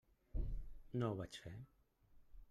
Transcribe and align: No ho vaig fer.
No 1.01 1.09
ho 1.11 1.17
vaig 1.19 1.37
fer. 1.43 1.53